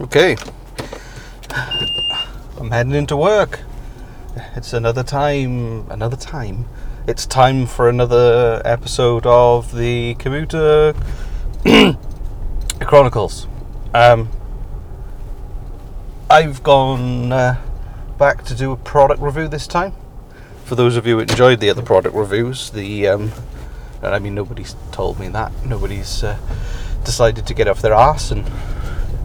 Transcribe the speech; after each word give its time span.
Okay. 0.00 0.36
I'm 2.58 2.70
heading 2.70 2.94
into 2.94 3.16
work. 3.16 3.60
It's 4.56 4.72
another 4.72 5.02
time, 5.02 5.90
another 5.90 6.16
time. 6.16 6.64
It's 7.06 7.26
time 7.26 7.66
for 7.66 7.90
another 7.90 8.62
episode 8.64 9.26
of 9.26 9.76
the 9.76 10.14
Commuter 10.14 10.94
Chronicles. 12.80 13.46
Um, 13.92 14.30
I've 16.30 16.62
gone 16.62 17.30
uh, 17.30 17.60
back 18.18 18.44
to 18.46 18.54
do 18.54 18.72
a 18.72 18.76
product 18.78 19.20
review 19.20 19.46
this 19.46 19.66
time. 19.66 19.92
For 20.64 20.74
those 20.74 20.96
of 20.96 21.06
you 21.06 21.16
who 21.16 21.20
enjoyed 21.20 21.60
the 21.60 21.68
other 21.68 21.82
product 21.82 22.16
reviews, 22.16 22.70
the 22.70 23.08
um, 23.08 23.32
I 24.02 24.18
mean 24.18 24.34
nobody's 24.34 24.74
told 24.90 25.20
me 25.20 25.28
that 25.28 25.52
nobody's 25.66 26.24
uh, 26.24 26.38
decided 27.04 27.46
to 27.46 27.54
get 27.54 27.68
off 27.68 27.82
their 27.82 27.92
ass 27.92 28.30
and 28.30 28.50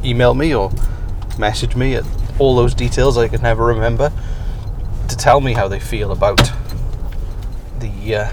email 0.08 0.34
me 0.34 0.56
or 0.56 0.72
message 1.38 1.76
me 1.76 1.96
at 1.96 2.06
all 2.40 2.56
those 2.56 2.74
details 2.74 3.18
I 3.18 3.28
can 3.28 3.42
never 3.42 3.66
remember 3.66 4.12
to 5.10 5.18
tell 5.18 5.42
me 5.42 5.54
how 5.54 5.68
they 5.68 5.80
feel 5.80 6.12
about 6.12 6.52
the 7.80 8.16
uh, 8.16 8.32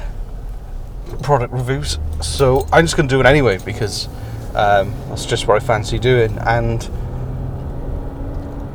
product 1.22 1.52
reviews. 1.52 1.98
So 2.20 2.66
I'm 2.72 2.84
just 2.84 2.96
going 2.96 3.08
to 3.08 3.14
do 3.14 3.20
it 3.20 3.26
anyway 3.26 3.58
because 3.58 4.08
um, 4.54 4.94
that's 5.08 5.26
just 5.26 5.46
what 5.46 5.60
I 5.60 5.64
fancy 5.64 5.98
doing. 5.98 6.36
And 6.38 6.82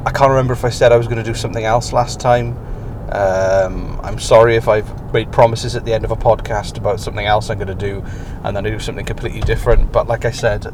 I 0.06 0.12
can't 0.12 0.30
remember 0.30 0.54
if 0.54 0.64
I 0.64 0.70
said 0.70 0.92
I 0.92 0.98
was 0.98 1.08
going 1.08 1.18
to 1.18 1.24
do 1.24 1.34
something 1.34 1.64
else 1.64 1.94
last 1.94 2.20
time. 2.20 2.58
Um, 3.12 4.00
I'm 4.04 4.20
sorry 4.20 4.56
if 4.56 4.68
I've 4.68 5.14
made 5.14 5.32
promises 5.32 5.76
at 5.76 5.84
the 5.84 5.94
end 5.94 6.06
of 6.06 6.12
a 6.12 6.16
podcast 6.16 6.78
about 6.78 7.00
something 7.00 7.26
else 7.26 7.50
I'm 7.50 7.58
going 7.58 7.68
to 7.68 7.76
do 7.76 8.04
and 8.44 8.56
then 8.56 8.66
I 8.66 8.70
do 8.70 8.80
something 8.80 9.06
completely 9.06 9.42
different. 9.42 9.92
But 9.92 10.08
like 10.08 10.26
I 10.26 10.32
said, 10.32 10.68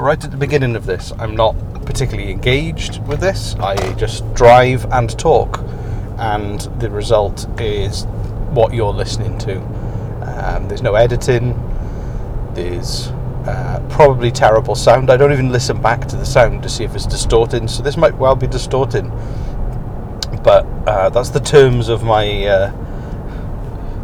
right 0.00 0.22
at 0.22 0.30
the 0.30 0.36
beginning 0.36 0.76
of 0.76 0.86
this, 0.86 1.12
I'm 1.18 1.36
not 1.36 1.54
particularly 1.84 2.30
engaged 2.30 3.06
with 3.06 3.20
this. 3.20 3.54
I 3.56 3.92
just 3.94 4.32
drive 4.34 4.84
and 4.92 5.16
talk, 5.18 5.58
and 6.18 6.60
the 6.80 6.90
result 6.90 7.46
is 7.60 8.04
what 8.50 8.72
you're 8.72 8.92
listening 8.92 9.38
to. 9.38 9.58
Um, 10.22 10.68
there's 10.68 10.82
no 10.82 10.94
editing, 10.94 11.54
there's 12.54 13.08
uh, 13.46 13.84
probably 13.90 14.30
terrible 14.30 14.74
sound. 14.74 15.10
I 15.10 15.16
don't 15.16 15.32
even 15.32 15.52
listen 15.52 15.80
back 15.80 16.06
to 16.08 16.16
the 16.16 16.26
sound 16.26 16.62
to 16.62 16.68
see 16.68 16.84
if 16.84 16.94
it's 16.94 17.06
distorting, 17.06 17.68
so 17.68 17.82
this 17.82 17.96
might 17.96 18.16
well 18.16 18.36
be 18.36 18.46
distorting. 18.46 19.10
But 20.42 20.64
uh, 20.86 21.10
that's 21.10 21.30
the 21.30 21.40
terms 21.40 21.88
of 21.88 22.02
my. 22.02 22.46
Uh, 22.46 22.86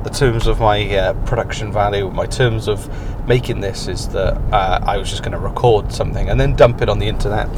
the 0.07 0.13
terms 0.13 0.47
of 0.47 0.61
my 0.61 0.97
uh, 0.97 1.13
production 1.27 1.73
value, 1.73 2.09
my 2.13 2.27
terms 2.27 2.69
of 2.69 2.89
making 3.27 3.61
this 3.61 3.89
is 3.89 4.09
that 4.11 4.35
uh, 4.53 4.79
I 4.81 4.99
was 4.99 5.11
just 5.11 5.23
going 5.23 5.33
to 5.33 5.39
record 5.39 5.93
something 5.93 6.31
and 6.31 6.39
then 6.39 6.55
dump 6.55 6.81
it 6.81 6.89
on 6.89 7.01
the 7.01 7.09
internet, 7.09 7.49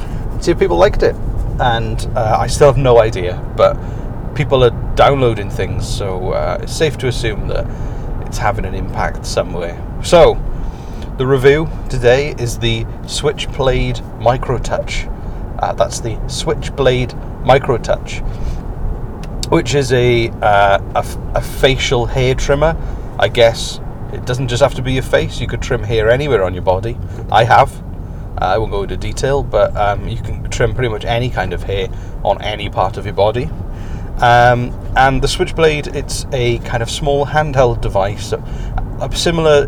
see 0.42 0.52
if 0.52 0.58
people 0.58 0.78
liked 0.78 1.02
it. 1.02 1.14
And 1.60 2.00
uh, 2.16 2.38
I 2.40 2.46
still 2.46 2.68
have 2.68 2.78
no 2.78 3.00
idea, 3.00 3.36
but 3.54 3.76
people 4.34 4.64
are 4.64 4.70
downloading 4.94 5.50
things, 5.50 5.86
so 5.86 6.32
uh, 6.32 6.58
it's 6.62 6.74
safe 6.74 6.96
to 6.98 7.08
assume 7.08 7.48
that 7.48 7.66
it's 8.26 8.38
having 8.38 8.64
an 8.64 8.74
impact 8.74 9.26
somewhere. 9.26 9.76
So, 10.02 10.42
the 11.18 11.26
review 11.26 11.68
today 11.90 12.34
is 12.38 12.58
the 12.58 12.86
Switchblade 13.06 14.00
Micro 14.20 14.56
Touch. 14.56 15.06
Uh, 15.58 15.74
that's 15.74 16.00
the 16.00 16.18
Switchblade 16.28 17.12
Micro 17.44 17.76
Touch 17.76 18.22
which 19.50 19.74
is 19.74 19.92
a, 19.92 20.28
uh, 20.28 20.78
a, 20.94 21.38
a 21.38 21.40
facial 21.40 22.06
hair 22.06 22.34
trimmer. 22.34 22.76
I 23.18 23.28
guess 23.28 23.80
it 24.12 24.24
doesn't 24.24 24.48
just 24.48 24.62
have 24.62 24.74
to 24.74 24.82
be 24.82 24.92
your 24.92 25.02
face. 25.02 25.40
You 25.40 25.46
could 25.46 25.62
trim 25.62 25.82
hair 25.82 26.10
anywhere 26.10 26.44
on 26.44 26.54
your 26.54 26.62
body. 26.62 26.96
I 27.30 27.44
have. 27.44 27.72
Uh, 28.40 28.44
I 28.44 28.58
won't 28.58 28.70
go 28.70 28.82
into 28.82 28.96
detail, 28.96 29.42
but 29.42 29.76
um, 29.76 30.06
you 30.08 30.18
can 30.18 30.48
trim 30.50 30.74
pretty 30.74 30.88
much 30.88 31.04
any 31.04 31.30
kind 31.30 31.52
of 31.52 31.62
hair 31.62 31.88
on 32.24 32.40
any 32.42 32.70
part 32.70 32.96
of 32.96 33.04
your 33.04 33.14
body. 33.14 33.50
Um, 34.20 34.72
and 34.96 35.22
the 35.22 35.28
Switchblade, 35.28 35.88
it's 35.88 36.26
a 36.32 36.58
kind 36.60 36.82
of 36.82 36.90
small 36.90 37.26
handheld 37.26 37.80
device, 37.80 38.32
uh, 38.32 39.10
similar 39.10 39.66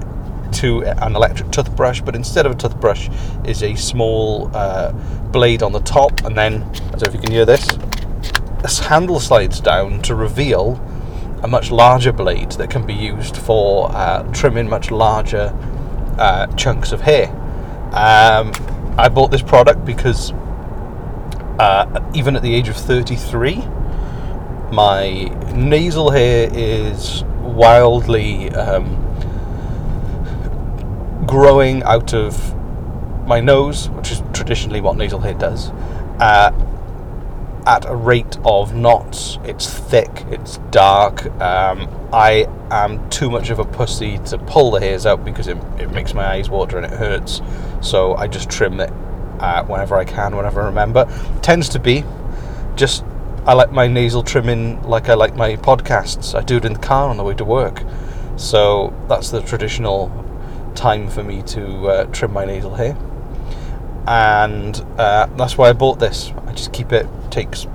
to 0.53 0.83
an 0.85 1.15
electric 1.15 1.51
toothbrush, 1.53 2.01
but 2.01 2.17
instead 2.17 2.47
of 2.47 2.53
a 2.53 2.55
toothbrush, 2.55 3.09
is 3.45 3.63
a 3.63 3.75
small 3.77 4.51
uh, 4.55 4.93
blade 5.31 5.63
on 5.63 5.73
the 5.73 5.81
top, 5.81 6.25
and 6.25 6.37
then 6.37 6.63
I 6.63 6.67
don't 6.67 7.03
know 7.03 7.09
if 7.09 7.15
you 7.15 7.21
can 7.21 7.31
hear 7.31 7.45
this 7.45 7.69
handle 8.81 9.21
slides 9.21 9.61
down 9.61 10.03
to 10.03 10.15
reveal 10.15 10.81
a 11.43 11.49
much 11.49 11.71
larger 11.71 12.13
blade 12.13 12.53
that 12.53 12.71
can 12.71 12.87
be 12.87 12.95
used 12.95 13.37
for 13.37 13.91
uh, 13.93 14.23
trimming 14.33 14.69
much 14.69 14.91
larger 14.91 15.55
uh, 16.19 16.47
chunks 16.55 16.93
of 16.93 17.01
hair. 17.01 17.29
Um, 17.93 18.53
I 18.99 19.09
bought 19.09 19.31
this 19.31 19.43
product 19.43 19.85
because 19.85 20.33
uh, 21.59 22.11
even 22.15 22.37
at 22.37 22.43
the 22.43 22.55
age 22.55 22.69
of 22.69 22.77
33, 22.77 23.57
my 24.73 25.25
nasal 25.55 26.11
hair 26.11 26.49
is 26.53 27.25
wildly 27.41 28.51
um, 28.51 28.97
growing 31.27 31.83
out 31.85 32.15
of 32.15 32.55
my 33.27 33.41
nose, 33.41 33.89
which 33.91 34.11
is 34.13 34.23
traditionally 34.33 34.81
what 34.81 34.97
nasal 34.97 35.21
hair 35.21 35.35
does. 35.35 35.71
Uh, 36.21 36.51
at 37.67 37.89
a 37.89 37.95
rate 37.95 38.39
of 38.45 38.75
knots. 38.75 39.39
It's 39.45 39.69
thick, 39.69 40.25
it's 40.31 40.59
dark. 40.71 41.27
Um, 41.41 41.89
I 42.13 42.47
am 42.71 43.09
too 43.11 43.31
much 43.31 43.51
of 43.51 43.59
a 43.59 43.65
pussy 43.65 44.19
to 44.19 44.39
pull 44.39 44.71
the 44.71 44.81
hairs 44.81 45.07
out 45.07 45.25
because 45.25 45.47
it, 45.49 45.57
it 45.79 45.91
makes 45.91 46.15
my 46.15 46.27
eyes 46.27 46.51
water 46.51 46.77
and 46.79 46.87
it 46.87 46.93
hurts. 46.93 47.41
So 47.81 48.15
I 48.15 48.27
just 48.27 48.51
trim 48.51 48.81
it 48.81 48.93
uh, 49.41 49.65
whenever 49.65 49.97
I 49.97 50.05
can, 50.05 50.37
whenever 50.37 50.63
I 50.63 50.67
remember. 50.67 51.07
Tends 51.43 51.69
to 51.71 51.79
be 51.79 52.05
just 52.77 53.05
I 53.47 53.55
like 53.55 53.73
my 53.73 53.87
nasal 53.87 54.23
trimming 54.23 54.83
like 54.83 55.09
I 55.09 55.15
like 55.15 55.35
my 55.35 55.57
podcasts. 55.57 56.39
I 56.39 56.43
do 56.43 56.59
it 56.59 56.65
in 56.65 56.75
the 56.75 56.79
car 56.79 57.09
on 57.09 57.17
the 57.17 57.25
way 57.25 57.35
to 57.35 57.45
work. 57.45 57.83
So 58.37 58.95
that's 59.09 59.31
the 59.31 59.43
traditional 59.43 60.11
time 60.75 61.09
for 61.09 61.23
me 61.23 61.43
to 61.43 61.89
uh, 61.89 62.05
trim 62.07 62.33
my 62.33 62.45
nasal 62.45 62.75
hair. 62.75 62.97
And 64.07 64.79
uh, 64.99 65.27
that's 65.37 65.57
why 65.57 65.71
I 65.71 65.73
bought 65.73 65.99
this. 65.99 66.33
I 66.47 66.53
just 66.53 66.73
keep 66.73 66.93
it 66.93 67.07
takes 67.31 67.67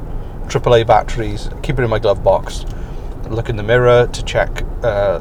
AAA 0.47 0.85
batteries, 0.85 1.49
keep 1.63 1.79
it 1.79 1.83
in 1.83 1.89
my 1.89 1.99
glove 1.99 2.23
box, 2.23 2.65
look 3.29 3.49
in 3.49 3.55
the 3.55 3.63
mirror 3.63 4.07
to 4.07 4.23
check 4.23 4.63
uh, 4.83 5.19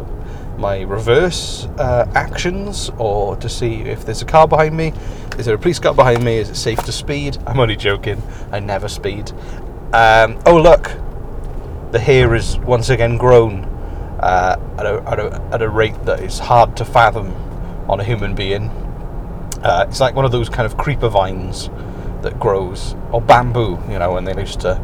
my 0.59 0.83
reverse 0.83 1.67
uh, 1.79 2.11
actions 2.15 2.91
or 2.99 3.37
to 3.37 3.49
see 3.49 3.83
if 3.83 4.05
there's 4.05 4.23
a 4.23 4.27
car 4.27 4.47
behind 4.47 4.77
me. 4.77 4.93
Is 5.39 5.47
there 5.47 5.55
a 5.55 5.59
police 5.59 5.79
car 5.79 5.95
behind 5.95 6.23
me? 6.25 6.37
Is 6.37 6.51
it 6.51 6.57
safe 6.57 6.83
to 6.85 6.93
speed? 6.93 7.39
I'm 7.47 7.59
only 7.59 7.77
joking. 7.77 8.23
I 8.53 8.61
never 8.61 8.89
speed. 8.89 9.33
Um, 9.93 10.41
oh, 10.47 10.61
look. 10.61 10.93
The 11.93 12.01
hair 12.01 12.35
is 12.35 12.59
once 12.59 12.91
again 12.91 13.17
grown 13.17 13.65
uh, 14.21 14.57
at, 14.79 14.87
a, 14.87 15.03
at, 15.07 15.19
a, 15.21 15.43
at, 15.53 15.63
a, 15.63 15.69
rate 15.69 15.95
that 16.07 16.21
is 16.21 16.41
hard 16.41 16.77
to 16.79 16.85
fathom 16.85 17.33
on 17.89 18.01
a 18.01 18.05
human 18.05 18.35
being. 18.35 18.69
Uh, 19.63 19.87
it's 19.89 20.01
like 20.01 20.15
one 20.15 20.25
of 20.25 20.33
those 20.33 20.49
kind 20.49 20.67
of 20.67 20.77
creeper 20.77 21.09
vines 21.09 21.69
that 22.25 22.41
grows, 22.41 22.97
or 23.13 23.23
bamboo, 23.23 23.79
you 23.89 23.99
know, 23.99 24.17
and 24.17 24.27
they 24.27 24.39
used 24.39 24.61
to 24.61 24.81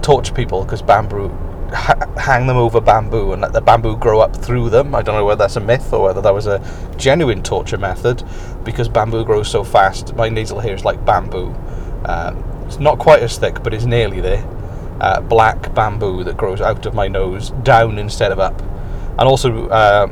torture 0.00 0.32
people 0.32 0.64
because 0.64 0.82
bamboo, 0.82 1.28
ha- 1.72 2.10
hang 2.16 2.46
them 2.46 2.56
over 2.56 2.80
bamboo 2.80 3.32
and 3.32 3.42
let 3.42 3.52
the 3.52 3.60
bamboo 3.60 3.96
grow 3.96 4.20
up 4.20 4.34
through 4.34 4.70
them. 4.70 4.94
I 4.94 5.02
don't 5.02 5.14
know 5.14 5.24
whether 5.24 5.38
that's 5.38 5.56
a 5.56 5.60
myth 5.60 5.92
or 5.92 6.02
whether 6.04 6.20
that 6.20 6.34
was 6.34 6.46
a 6.46 6.60
genuine 6.96 7.42
torture 7.42 7.78
method 7.78 8.24
because 8.64 8.88
bamboo 8.88 9.24
grows 9.24 9.50
so 9.50 9.62
fast. 9.62 10.14
My 10.14 10.28
nasal 10.28 10.60
hair 10.60 10.74
is 10.74 10.84
like 10.84 11.04
bamboo. 11.04 11.54
Um, 12.04 12.42
it's 12.66 12.78
not 12.78 12.98
quite 12.98 13.22
as 13.22 13.38
thick, 13.38 13.62
but 13.62 13.74
it's 13.74 13.84
nearly 13.84 14.20
there. 14.20 14.44
Uh, 15.00 15.20
black 15.20 15.74
bamboo 15.74 16.24
that 16.24 16.36
grows 16.36 16.60
out 16.60 16.86
of 16.86 16.94
my 16.94 17.08
nose, 17.08 17.50
down 17.62 17.98
instead 17.98 18.32
of 18.32 18.38
up. 18.38 18.60
And 19.18 19.22
also, 19.22 19.68
uh, 19.68 20.06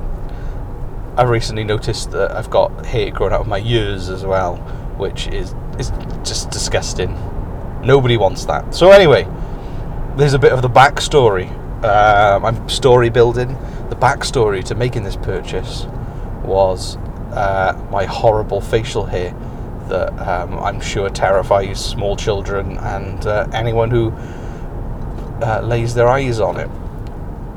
I 1.16 1.22
recently 1.25 1.65
noticed 1.65 2.10
that 2.12 2.33
I've 2.33 2.50
got 2.50 2.87
hair 2.87 3.10
growing 3.10 3.33
out 3.33 3.41
of 3.41 3.47
my 3.47 3.60
ears 3.60 4.09
as 4.09 4.25
well, 4.25 4.56
which 5.00 5.27
is 5.28 5.55
is 5.78 5.91
just 6.22 6.50
disgusting. 6.50 7.13
Nobody 7.83 8.16
wants 8.16 8.45
that. 8.45 8.74
So 8.74 8.91
anyway, 8.91 9.27
there's 10.16 10.34
a 10.34 10.39
bit 10.39 10.53
of 10.53 10.63
the 10.63 10.69
backstory. 10.69 11.51
Um, 11.83 12.45
I'm 12.45 12.69
story 12.69 13.09
building. 13.09 13.48
The 13.89 13.97
backstory 13.97 14.63
to 14.65 14.74
making 14.74 15.03
this 15.03 15.16
purchase 15.16 15.86
was 16.45 16.97
uh, 17.33 17.72
my 17.91 18.04
horrible 18.04 18.60
facial 18.60 19.07
hair 19.07 19.34
that 19.89 20.13
um, 20.21 20.59
I'm 20.59 20.80
sure 20.80 21.09
terrifies 21.09 21.84
small 21.84 22.16
children 22.16 22.77
and 22.78 23.27
uh, 23.27 23.48
anyone 23.53 23.91
who 23.91 24.13
uh, 25.42 25.60
lays 25.65 25.95
their 25.95 26.09
eyes 26.09 26.39
on 26.39 26.59
it. 26.59 26.71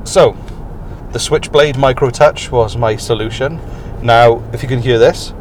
So, 0.07 0.35
the 1.11 1.19
Switchblade 1.19 1.77
Micro 1.77 2.09
Touch 2.09 2.51
was 2.51 2.75
my 2.75 2.95
solution. 2.95 3.59
Now, 4.01 4.41
if 4.51 4.63
you 4.63 4.69
can 4.69 4.81
hear 4.81 4.97
this, 4.97 5.33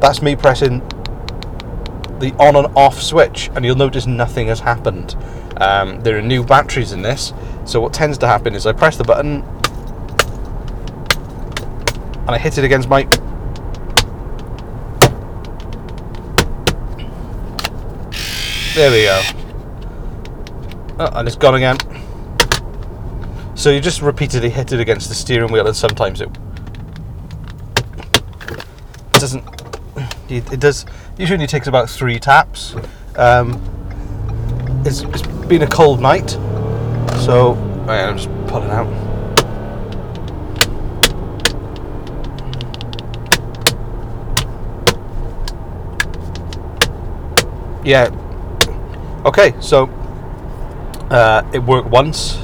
that's 0.00 0.22
me 0.22 0.36
pressing 0.36 0.80
the 2.18 2.34
on 2.38 2.56
and 2.56 2.66
off 2.76 3.00
switch, 3.00 3.50
and 3.54 3.64
you'll 3.64 3.76
notice 3.76 4.06
nothing 4.06 4.48
has 4.48 4.60
happened. 4.60 5.16
Um, 5.58 6.00
there 6.00 6.16
are 6.18 6.22
new 6.22 6.44
batteries 6.44 6.92
in 6.92 7.02
this, 7.02 7.32
so 7.64 7.80
what 7.80 7.92
tends 7.92 8.18
to 8.18 8.26
happen 8.26 8.54
is 8.54 8.66
I 8.66 8.72
press 8.72 8.96
the 8.96 9.04
button 9.04 9.42
and 12.26 12.30
I 12.30 12.38
hit 12.38 12.58
it 12.58 12.64
against 12.64 12.88
my 12.88 13.04
There 18.74 18.90
we 18.90 19.04
go. 19.04 19.22
Oh, 20.98 21.10
and 21.14 21.26
it's 21.26 21.36
gone 21.36 21.54
again. 21.54 21.78
So 23.54 23.70
you 23.70 23.80
just 23.80 24.02
repeatedly 24.02 24.50
hit 24.50 24.70
it 24.72 24.80
against 24.80 25.08
the 25.08 25.14
steering 25.14 25.50
wheel, 25.50 25.66
and 25.66 25.74
sometimes 25.74 26.20
it 26.20 26.28
doesn't. 29.14 29.55
It, 30.28 30.60
does. 30.60 30.86
Usually 31.18 31.46
takes 31.46 31.66
about 31.66 31.88
three 31.88 32.18
taps. 32.18 32.74
Um, 33.16 33.62
it's, 34.84 35.02
it's 35.02 35.22
been 35.46 35.62
a 35.62 35.66
cold 35.66 36.00
night, 36.00 36.30
so 37.24 37.54
I'm 37.88 38.16
just 38.16 38.28
pulling 38.48 38.70
out. 38.70 38.86
Yeah. 47.84 48.10
Okay, 49.24 49.54
so 49.60 49.86
uh, 51.10 51.48
it 51.54 51.60
worked 51.60 51.88
once, 51.88 52.36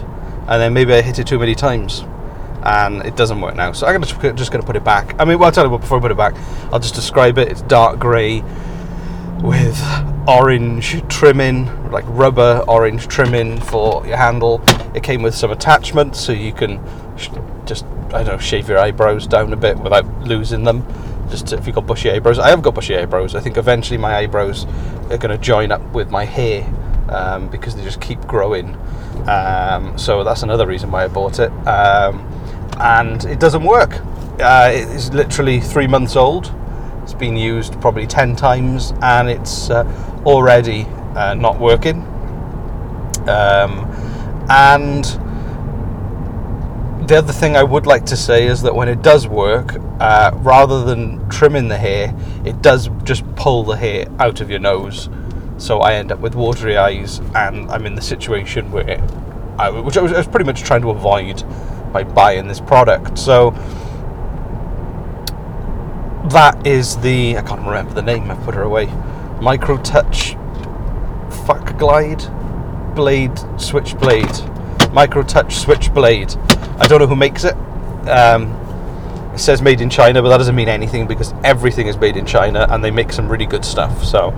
and 0.46 0.62
then 0.62 0.72
maybe 0.72 0.94
I 0.94 1.00
hit 1.00 1.18
it 1.18 1.26
too 1.26 1.38
many 1.38 1.56
times, 1.56 2.04
and 2.64 3.04
it 3.04 3.16
doesn't 3.16 3.40
work 3.40 3.56
now. 3.56 3.72
So 3.72 3.86
I'm 3.86 4.02
just, 4.02 4.20
just 4.20 4.52
going 4.52 4.60
to 4.60 4.66
put 4.66 4.76
it 4.76 4.84
back. 4.84 5.14
I 5.18 5.24
mean, 5.24 5.38
well, 5.38 5.46
I'll 5.46 5.52
tell 5.52 5.64
you 5.64 5.70
what, 5.70 5.80
before 5.80 5.98
I 5.98 6.00
put 6.00 6.10
it 6.10 6.16
back, 6.16 6.34
I'll 6.72 6.80
just 6.80 6.94
describe 6.94 7.38
it. 7.38 7.48
It's 7.48 7.62
dark 7.62 7.98
grey 7.98 8.42
with 9.42 9.80
orange 10.28 11.02
trimming, 11.08 11.90
like 11.90 12.04
rubber 12.06 12.64
orange 12.68 13.08
trimming 13.08 13.60
for 13.60 14.06
your 14.06 14.16
handle. 14.16 14.62
It 14.94 15.02
came 15.02 15.22
with 15.22 15.34
some 15.34 15.50
attachments 15.50 16.20
so 16.20 16.32
you 16.32 16.52
can 16.52 16.80
sh- 17.16 17.28
just, 17.66 17.84
I 18.12 18.22
don't 18.22 18.26
know, 18.26 18.38
shave 18.38 18.68
your 18.68 18.78
eyebrows 18.78 19.26
down 19.26 19.52
a 19.52 19.56
bit 19.56 19.78
without 19.78 20.06
losing 20.22 20.64
them. 20.64 20.86
Just 21.28 21.48
to, 21.48 21.56
if 21.56 21.66
you've 21.66 21.74
got 21.74 21.86
bushy 21.86 22.10
eyebrows. 22.10 22.38
I 22.38 22.50
have 22.50 22.62
got 22.62 22.74
bushy 22.74 22.96
eyebrows. 22.96 23.34
I 23.34 23.40
think 23.40 23.56
eventually 23.56 23.96
my 23.98 24.16
eyebrows 24.16 24.66
are 25.10 25.18
going 25.18 25.30
to 25.30 25.38
join 25.38 25.72
up 25.72 25.82
with 25.92 26.10
my 26.10 26.24
hair 26.24 26.70
um, 27.08 27.48
because 27.48 27.74
they 27.74 27.82
just 27.82 28.00
keep 28.00 28.20
growing. 28.26 28.76
Um, 29.28 29.96
so 29.96 30.24
that's 30.24 30.42
another 30.42 30.66
reason 30.66 30.90
why 30.90 31.04
I 31.04 31.08
bought 31.08 31.38
it. 31.38 31.50
Um, 31.66 32.28
and 32.78 33.24
it 33.24 33.40
doesn't 33.40 33.64
work. 33.64 34.00
Uh, 34.40 34.70
it's 34.72 35.12
literally 35.12 35.60
three 35.60 35.86
months 35.86 36.16
old. 36.16 36.52
It's 37.02 37.14
been 37.14 37.36
used 37.36 37.80
probably 37.80 38.06
10 38.06 38.36
times 38.36 38.92
and 39.02 39.28
it's 39.28 39.70
uh, 39.70 39.84
already 40.24 40.86
uh, 41.14 41.34
not 41.34 41.58
working. 41.58 42.02
Um, 43.28 43.88
and 44.48 45.04
the 47.08 47.16
other 47.18 47.32
thing 47.32 47.56
I 47.56 47.62
would 47.62 47.86
like 47.86 48.06
to 48.06 48.16
say 48.16 48.46
is 48.46 48.62
that 48.62 48.74
when 48.74 48.88
it 48.88 49.02
does 49.02 49.26
work, 49.26 49.74
uh, 50.00 50.30
rather 50.36 50.84
than 50.84 51.28
trimming 51.28 51.68
the 51.68 51.76
hair, 51.76 52.14
it 52.44 52.62
does 52.62 52.88
just 53.04 53.22
pull 53.34 53.64
the 53.64 53.76
hair 53.76 54.06
out 54.18 54.40
of 54.40 54.50
your 54.50 54.60
nose. 54.60 55.08
So 55.58 55.80
I 55.80 55.94
end 55.94 56.10
up 56.10 56.20
with 56.20 56.34
watery 56.34 56.76
eyes, 56.76 57.20
and 57.34 57.70
I'm 57.70 57.86
in 57.86 57.94
the 57.94 58.02
situation 58.02 58.72
where, 58.72 59.00
I, 59.58 59.70
which 59.70 59.96
I 59.96 60.02
was, 60.02 60.12
I 60.12 60.18
was 60.18 60.26
pretty 60.26 60.46
much 60.46 60.62
trying 60.62 60.82
to 60.82 60.90
avoid 60.90 61.42
by 61.92 62.04
buying 62.04 62.48
this 62.48 62.60
product. 62.60 63.18
So 63.18 63.50
that 66.30 66.66
is 66.66 66.96
the 66.98 67.36
I 67.36 67.42
can't 67.42 67.60
remember 67.60 67.94
the 67.94 68.02
name. 68.02 68.30
I 68.30 68.34
put 68.36 68.54
her 68.54 68.62
away. 68.62 68.86
Micro 69.40 69.76
Touch 69.82 70.36
Fuck 71.46 71.76
Glide 71.78 72.24
Blade 72.94 73.38
Switchblade. 73.58 74.92
Micro 74.92 75.22
Touch 75.22 75.56
Switchblade. 75.56 76.36
I 76.78 76.86
don't 76.86 77.00
know 77.00 77.06
who 77.06 77.16
makes 77.16 77.44
it. 77.44 77.54
Um, 78.08 78.58
it 79.34 79.38
says 79.38 79.62
made 79.62 79.80
in 79.80 79.88
China, 79.88 80.20
but 80.22 80.28
that 80.28 80.38
doesn't 80.38 80.54
mean 80.54 80.68
anything 80.68 81.06
because 81.06 81.32
everything 81.42 81.86
is 81.86 81.96
made 81.96 82.16
in 82.16 82.26
China 82.26 82.66
and 82.68 82.84
they 82.84 82.90
make 82.90 83.12
some 83.12 83.28
really 83.28 83.46
good 83.46 83.64
stuff. 83.64 84.04
So 84.04 84.28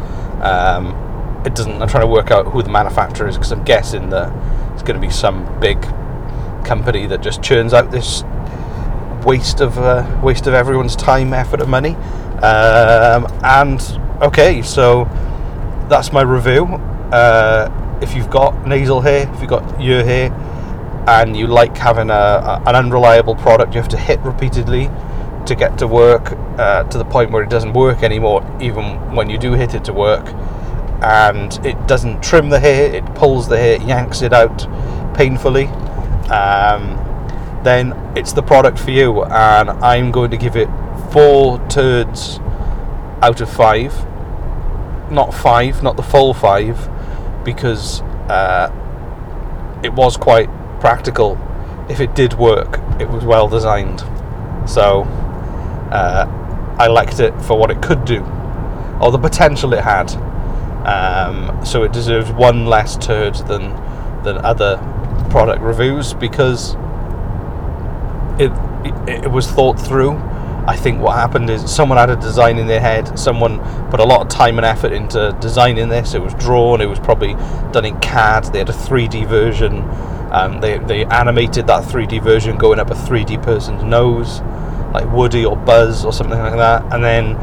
um, 0.40 1.42
it 1.44 1.54
doesn't. 1.54 1.82
I'm 1.82 1.88
trying 1.88 2.02
to 2.02 2.06
work 2.06 2.30
out 2.30 2.46
who 2.46 2.62
the 2.62 2.70
manufacturer 2.70 3.28
is 3.28 3.36
because 3.36 3.52
I'm 3.52 3.64
guessing 3.64 4.10
that 4.10 4.32
it's 4.72 4.82
going 4.82 5.00
to 5.00 5.04
be 5.04 5.12
some 5.12 5.60
big 5.60 5.82
company 6.64 7.06
that 7.06 7.20
just 7.22 7.42
churns 7.42 7.72
out 7.72 7.90
this 7.90 8.24
waste 9.24 9.60
of 9.60 9.78
uh, 9.78 10.20
waste 10.22 10.46
of 10.46 10.54
everyone's 10.54 10.96
time, 10.96 11.32
effort, 11.32 11.60
and 11.60 11.70
money. 11.70 11.94
Um, 12.42 13.26
and 13.42 13.80
okay, 14.22 14.62
so 14.62 15.04
that's 15.88 16.12
my 16.12 16.22
review. 16.22 16.64
Uh, 16.64 17.98
if 18.02 18.14
you've 18.14 18.30
got 18.30 18.66
nasal 18.66 19.00
hair, 19.00 19.30
if 19.32 19.40
you've 19.40 19.50
got 19.50 19.80
ear 19.80 20.04
hair, 20.04 20.30
and 21.06 21.36
you 21.36 21.46
like 21.46 21.76
having 21.76 22.10
a, 22.10 22.62
an 22.66 22.74
unreliable 22.74 23.34
product, 23.34 23.74
you 23.74 23.80
have 23.80 23.90
to 23.90 23.96
hit 23.96 24.20
repeatedly 24.20 24.90
to 25.46 25.54
get 25.54 25.78
to 25.78 25.86
work 25.86 26.32
uh, 26.58 26.84
to 26.84 26.98
the 26.98 27.04
point 27.04 27.30
where 27.30 27.42
it 27.42 27.50
doesn't 27.50 27.74
work 27.74 28.02
anymore, 28.02 28.42
even 28.60 29.14
when 29.14 29.28
you 29.28 29.38
do 29.38 29.52
hit 29.52 29.74
it 29.74 29.84
to 29.84 29.92
work. 29.92 30.26
And 31.02 31.54
it 31.66 31.86
doesn't 31.86 32.22
trim 32.22 32.48
the 32.48 32.58
hair, 32.58 32.94
it 32.94 33.04
pulls 33.14 33.48
the 33.48 33.58
hair, 33.58 33.80
yanks 33.82 34.22
it 34.22 34.32
out 34.32 34.66
painfully. 35.14 35.66
Um, 36.30 37.00
then 37.64 37.92
it's 38.16 38.32
the 38.32 38.42
product 38.42 38.78
for 38.78 38.90
you. 38.90 39.24
And 39.24 39.70
I'm 39.70 40.10
going 40.10 40.30
to 40.30 40.36
give 40.36 40.56
it 40.56 40.68
four 41.12 41.64
turds 41.68 42.38
out 43.22 43.40
of 43.40 43.50
five. 43.50 43.92
Not 45.10 45.32
five, 45.34 45.82
not 45.82 45.96
the 45.96 46.02
full 46.02 46.34
five, 46.34 46.88
because 47.44 48.00
uh, 48.28 48.70
it 49.82 49.92
was 49.92 50.16
quite 50.16 50.48
practical. 50.80 51.38
If 51.88 52.00
it 52.00 52.14
did 52.14 52.34
work, 52.34 52.80
it 53.00 53.08
was 53.08 53.24
well 53.24 53.48
designed. 53.48 54.00
So 54.68 55.02
uh, 55.92 56.26
I 56.78 56.86
liked 56.86 57.20
it 57.20 57.38
for 57.42 57.58
what 57.58 57.70
it 57.70 57.82
could 57.82 58.04
do, 58.04 58.22
or 59.00 59.12
the 59.12 59.18
potential 59.18 59.74
it 59.74 59.84
had. 59.84 60.10
Um, 60.86 61.64
so 61.64 61.82
it 61.82 61.92
deserves 61.92 62.30
one 62.32 62.66
less 62.66 62.96
turd 62.96 63.34
than 63.46 63.72
than 64.22 64.38
other 64.38 64.76
product 65.34 65.60
reviews 65.62 66.14
because 66.14 66.74
it, 68.38 68.52
it, 68.86 69.24
it 69.24 69.30
was 69.32 69.50
thought 69.50 69.74
through. 69.80 70.12
I 70.64 70.76
think 70.76 71.00
what 71.00 71.16
happened 71.16 71.50
is 71.50 71.68
someone 71.68 71.98
had 71.98 72.08
a 72.08 72.14
design 72.14 72.56
in 72.56 72.68
their 72.68 72.78
head. 72.78 73.18
Someone 73.18 73.58
put 73.90 73.98
a 73.98 74.04
lot 74.04 74.20
of 74.20 74.28
time 74.28 74.58
and 74.58 74.64
effort 74.64 74.92
into 74.92 75.36
designing 75.40 75.88
this. 75.88 76.14
It 76.14 76.22
was 76.22 76.34
drawn. 76.34 76.80
It 76.80 76.86
was 76.86 77.00
probably 77.00 77.34
done 77.72 77.84
in 77.84 77.98
CAD. 77.98 78.44
They 78.52 78.60
had 78.60 78.68
a 78.68 78.72
3D 78.72 79.26
version. 79.26 79.80
Um, 80.30 80.60
they 80.60 80.78
they 80.78 81.04
animated 81.06 81.66
that 81.66 81.82
3D 81.82 82.22
version 82.22 82.56
going 82.56 82.78
up 82.78 82.92
a 82.92 82.94
3D 82.94 83.42
person's 83.42 83.82
nose, 83.82 84.40
like 84.92 85.12
Woody 85.12 85.44
or 85.44 85.56
Buzz 85.56 86.04
or 86.04 86.12
something 86.12 86.38
like 86.38 86.54
that. 86.58 86.84
And 86.94 87.02
then 87.02 87.34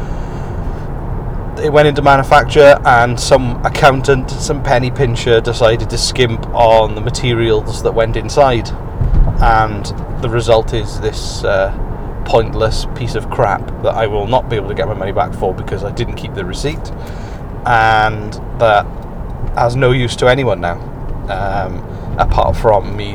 it 1.64 1.72
went 1.72 1.88
into 1.88 2.02
manufacture, 2.02 2.80
and 2.86 3.20
some 3.20 3.64
accountant, 3.66 4.30
some 4.32 4.64
penny 4.64 4.92
pincher, 4.92 5.42
decided 5.42 5.90
to 5.90 5.98
skimp 5.98 6.46
on 6.48 6.96
the 6.96 7.02
materials 7.02 7.84
that 7.84 7.94
went 7.94 8.18
inside, 8.18 8.70
and 9.42 9.86
the 10.22 10.30
result 10.30 10.74
is 10.74 11.00
this. 11.02 11.44
Uh, 11.44 11.88
pointless 12.24 12.86
piece 12.96 13.16
of 13.16 13.30
crap 13.30 13.66
that 13.82 13.94
I 13.96 14.08
will 14.08 14.28
not 14.28 14.48
be 14.48 14.56
able 14.56 14.70
to 14.70 14.76
get 14.76 14.88
my 14.88 14.94
money 14.94 15.12
back 15.12 15.34
for 15.34 15.54
because 15.54 15.84
I 15.84 15.92
didn't 15.92 16.16
keep 16.16 16.34
the 16.34 16.46
receipt, 16.46 16.92
and 17.66 18.32
that 18.60 18.86
has 19.56 19.76
no 19.76 19.92
use 19.92 20.16
to 20.18 20.28
anyone 20.28 20.62
now, 20.62 20.80
um, 21.30 21.84
apart 22.18 22.56
from 22.56 22.96
me 22.96 23.14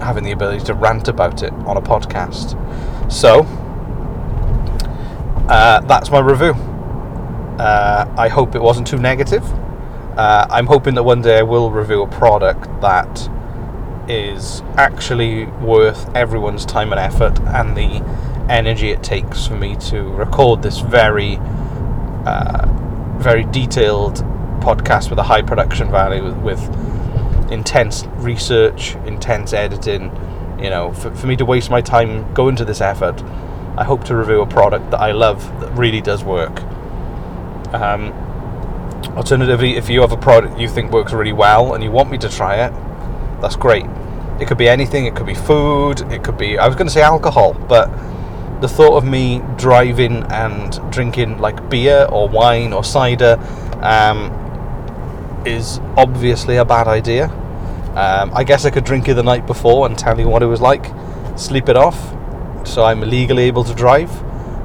having 0.00 0.22
the 0.22 0.32
ability 0.32 0.64
to 0.66 0.74
rant 0.74 1.08
about 1.08 1.42
it 1.42 1.52
on 1.66 1.76
a 1.76 1.80
podcast. 1.80 2.56
So, 3.10 3.40
uh, 5.48 5.80
that's 5.80 6.10
my 6.10 6.20
review. 6.20 6.54
Uh, 7.62 8.12
I 8.18 8.26
hope 8.26 8.56
it 8.56 8.60
wasn't 8.60 8.88
too 8.88 8.96
negative. 8.96 9.44
Uh, 10.18 10.48
I'm 10.50 10.66
hoping 10.66 10.96
that 10.96 11.04
one 11.04 11.22
day 11.22 11.38
I 11.38 11.42
will 11.42 11.70
review 11.70 12.02
a 12.02 12.08
product 12.08 12.64
that 12.80 13.30
is 14.08 14.62
actually 14.76 15.44
worth 15.44 16.12
everyone's 16.16 16.66
time 16.66 16.92
and 16.92 16.98
effort 16.98 17.38
and 17.38 17.76
the 17.76 18.04
energy 18.50 18.90
it 18.90 19.04
takes 19.04 19.46
for 19.46 19.54
me 19.54 19.76
to 19.76 20.02
record 20.02 20.60
this 20.60 20.80
very, 20.80 21.36
uh, 22.26 22.66
very 23.18 23.44
detailed 23.44 24.16
podcast 24.58 25.08
with 25.08 25.20
a 25.20 25.22
high 25.22 25.42
production 25.42 25.88
value, 25.88 26.24
with, 26.24 26.38
with 26.38 27.52
intense 27.52 28.06
research, 28.16 28.96
intense 29.06 29.52
editing. 29.52 30.06
You 30.60 30.70
know, 30.70 30.92
for, 30.92 31.14
for 31.14 31.28
me 31.28 31.36
to 31.36 31.44
waste 31.44 31.70
my 31.70 31.80
time 31.80 32.34
going 32.34 32.56
to 32.56 32.64
this 32.64 32.80
effort, 32.80 33.22
I 33.76 33.84
hope 33.84 34.02
to 34.06 34.16
review 34.16 34.40
a 34.40 34.46
product 34.48 34.90
that 34.90 35.00
I 35.00 35.12
love 35.12 35.44
that 35.60 35.70
really 35.74 36.00
does 36.00 36.24
work. 36.24 36.60
Um, 37.72 38.12
alternatively, 39.16 39.76
if 39.76 39.88
you 39.88 40.00
have 40.00 40.12
a 40.12 40.16
product 40.16 40.58
you 40.58 40.68
think 40.68 40.92
works 40.92 41.12
really 41.12 41.32
well 41.32 41.74
and 41.74 41.82
you 41.82 41.90
want 41.90 42.10
me 42.10 42.18
to 42.18 42.28
try 42.28 42.56
it, 42.56 42.72
that's 43.40 43.56
great. 43.56 43.86
It 44.40 44.48
could 44.48 44.58
be 44.58 44.68
anything. 44.68 45.06
It 45.06 45.14
could 45.14 45.26
be 45.26 45.34
food. 45.34 46.00
It 46.12 46.24
could 46.24 46.38
be. 46.38 46.58
I 46.58 46.66
was 46.66 46.76
going 46.76 46.86
to 46.86 46.92
say 46.92 47.02
alcohol, 47.02 47.54
but 47.54 47.90
the 48.60 48.68
thought 48.68 48.96
of 48.96 49.04
me 49.04 49.42
driving 49.56 50.22
and 50.30 50.80
drinking 50.92 51.38
like 51.38 51.68
beer 51.68 52.06
or 52.10 52.28
wine 52.28 52.72
or 52.72 52.84
cider 52.84 53.36
um, 53.82 54.30
is 55.44 55.78
obviously 55.96 56.56
a 56.56 56.64
bad 56.64 56.86
idea. 56.86 57.26
Um, 57.96 58.32
I 58.34 58.44
guess 58.44 58.64
I 58.64 58.70
could 58.70 58.84
drink 58.84 59.08
it 59.08 59.14
the 59.14 59.22
night 59.22 59.46
before 59.46 59.86
and 59.86 59.98
tell 59.98 60.18
you 60.18 60.28
what 60.28 60.42
it 60.42 60.46
was 60.46 60.60
like, 60.60 60.86
sleep 61.36 61.68
it 61.68 61.76
off, 61.76 61.98
so 62.66 62.84
I'm 62.84 63.00
legally 63.00 63.42
able 63.44 63.64
to 63.64 63.74
drive. 63.74 64.10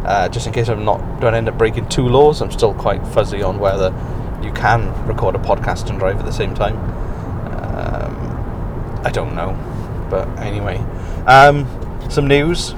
Uh, 0.05 0.29
just 0.29 0.47
in 0.47 0.53
case 0.53 0.69
I'm 0.69 0.85
not 0.85 1.19
don't 1.19 1.33
end 1.33 1.49
up 1.49 1.57
breaking 1.57 1.89
two 1.89 2.07
laws. 2.07 2.41
I'm 2.41 2.51
still 2.51 2.73
quite 2.73 3.05
fuzzy 3.07 3.41
on 3.41 3.59
whether 3.59 3.93
you 4.41 4.51
can 4.53 4.91
record 5.07 5.35
a 5.35 5.39
podcast 5.39 5.89
and 5.89 5.99
drive 5.99 6.17
at 6.17 6.25
the 6.25 6.31
same 6.31 6.53
time. 6.53 6.77
Um, 7.75 9.01
I 9.03 9.11
don't 9.11 9.35
know, 9.35 9.57
but 10.09 10.27
anyway, 10.39 10.77
um, 11.25 11.67
some 12.09 12.27
news. 12.27 12.73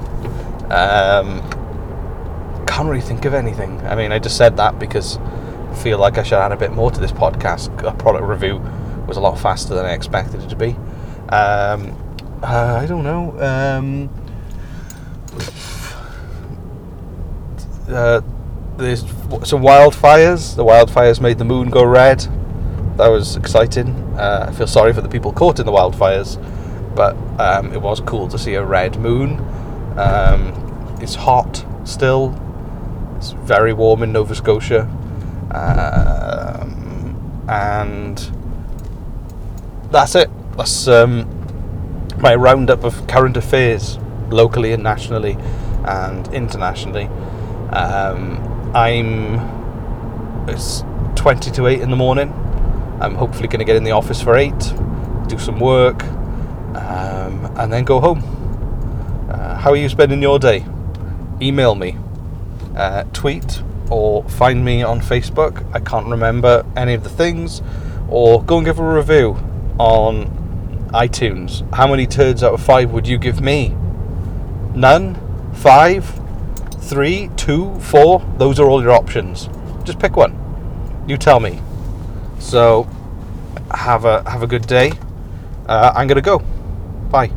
Um, 0.71 1.41
can't 2.67 2.87
really 2.87 3.01
think 3.01 3.25
of 3.25 3.33
anything. 3.33 3.81
I 3.81 3.95
mean, 3.95 4.11
I 4.11 4.19
just 4.19 4.37
said 4.37 4.57
that 4.57 4.79
because 4.79 5.17
I 5.17 5.75
feel 5.75 5.97
like 5.97 6.17
I 6.17 6.23
should 6.23 6.37
add 6.37 6.51
a 6.51 6.57
bit 6.57 6.71
more 6.71 6.89
to 6.91 6.99
this 6.99 7.11
podcast. 7.11 7.67
A 7.83 7.93
product 7.93 8.25
review 8.25 8.59
was 9.07 9.17
a 9.17 9.19
lot 9.19 9.37
faster 9.37 9.73
than 9.75 9.85
I 9.85 9.93
expected 9.93 10.41
it 10.41 10.49
to 10.49 10.55
be. 10.55 10.77
Um, 11.29 11.95
uh, 12.41 12.79
I 12.81 12.85
don't 12.85 13.03
know. 13.03 13.37
Um, 13.39 14.09
uh, 17.89 18.21
there's 18.77 19.01
some 19.01 19.61
wildfires. 19.61 20.55
The 20.55 20.63
wildfires 20.63 21.19
made 21.21 21.37
the 21.37 21.45
moon 21.45 21.69
go 21.69 21.83
red. 21.83 22.19
That 22.97 23.07
was 23.07 23.35
exciting. 23.35 23.89
Uh, 24.17 24.47
I 24.49 24.53
feel 24.53 24.67
sorry 24.67 24.93
for 24.93 25.01
the 25.01 25.09
people 25.09 25.31
caught 25.31 25.59
in 25.59 25.65
the 25.65 25.71
wildfires, 25.71 26.37
but 26.95 27.15
um, 27.39 27.73
it 27.73 27.81
was 27.81 27.99
cool 28.01 28.27
to 28.29 28.37
see 28.37 28.55
a 28.55 28.63
red 28.63 28.97
moon. 28.99 29.39
Um, 29.97 30.97
it's 31.01 31.15
hot 31.15 31.65
still. 31.83 32.35
It's 33.17 33.31
very 33.31 33.73
warm 33.73 34.03
in 34.03 34.11
Nova 34.13 34.35
Scotia, 34.35 34.81
um, 35.51 37.45
and 37.49 38.17
that's 39.91 40.15
it. 40.15 40.29
That's 40.55 40.87
um, 40.87 41.27
my 42.17 42.35
roundup 42.35 42.83
of 42.83 43.07
current 43.07 43.35
affairs, 43.35 43.97
locally 44.29 44.71
and 44.71 44.83
nationally, 44.83 45.37
and 45.85 46.27
internationally. 46.33 47.09
Um, 47.71 48.71
I'm 48.75 49.59
it's 50.49 50.83
20 51.15 51.51
to 51.51 51.67
8 51.67 51.81
in 51.81 51.89
the 51.89 51.95
morning. 51.95 52.33
I'm 52.99 53.15
hopefully 53.15 53.47
going 53.47 53.59
to 53.59 53.65
get 53.65 53.75
in 53.75 53.83
the 53.83 53.91
office 53.91 54.21
for 54.21 54.35
8, 54.35 54.51
do 55.27 55.37
some 55.37 55.59
work, 55.59 56.03
um, 56.75 57.51
and 57.57 57.71
then 57.71 57.83
go 57.85 57.99
home. 57.99 58.23
Uh, 59.29 59.55
how 59.55 59.71
are 59.71 59.75
you 59.75 59.87
spending 59.87 60.21
your 60.21 60.39
day? 60.39 60.65
Email 61.41 61.75
me, 61.75 61.97
uh, 62.75 63.03
tweet, 63.13 63.61
or 63.89 64.23
find 64.27 64.65
me 64.65 64.81
on 64.81 64.99
Facebook. 64.99 65.63
I 65.73 65.79
can't 65.79 66.07
remember 66.07 66.65
any 66.75 66.93
of 66.93 67.03
the 67.03 67.09
things. 67.09 67.61
Or 68.09 68.43
go 68.43 68.57
and 68.57 68.65
give 68.65 68.79
a 68.79 68.83
review 68.83 69.37
on 69.77 70.89
iTunes. 70.93 71.71
How 71.73 71.87
many 71.87 72.07
turds 72.07 72.43
out 72.43 72.55
of 72.55 72.61
five 72.61 72.91
would 72.91 73.07
you 73.07 73.19
give 73.19 73.39
me? 73.39 73.75
None? 74.73 75.51
Five? 75.53 76.18
Three, 76.89 77.29
two, 77.37 77.79
four. 77.79 78.19
Those 78.37 78.59
are 78.59 78.67
all 78.67 78.81
your 78.81 78.91
options. 78.91 79.47
Just 79.83 79.99
pick 79.99 80.17
one. 80.17 80.33
You 81.07 81.17
tell 81.17 81.39
me. 81.39 81.61
So 82.39 82.87
have 83.71 84.05
a 84.05 84.27
have 84.29 84.41
a 84.41 84.47
good 84.47 84.65
day. 84.65 84.91
Uh, 85.67 85.93
I'm 85.95 86.07
gonna 86.07 86.21
go. 86.21 86.39
Bye. 87.11 87.31